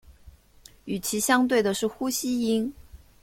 [0.85, 2.73] 与其相对的是呼气音。